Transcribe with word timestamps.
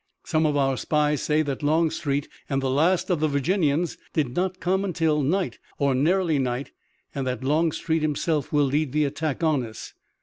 Some 0.25 0.47
of 0.47 0.57
our 0.57 0.77
spies 0.77 1.21
say 1.21 1.43
that 1.43 1.61
Longstreet 1.61 2.27
and 2.49 2.59
the 2.59 2.71
last 2.71 3.11
of 3.11 3.19
the 3.19 3.27
Virginians 3.27 3.99
did 4.13 4.35
not 4.35 4.59
come 4.59 4.83
until 4.83 5.21
night 5.21 5.59
or 5.77 5.93
nearly 5.93 6.39
night 6.39 6.71
and 7.13 7.27
that 7.27 7.43
Longstreet 7.43 8.01
himself 8.01 8.51
will 8.51 8.65
lead 8.65 8.93
the 8.93 9.05
attack 9.05 9.43
on 9.43 9.63
us." 9.63 9.93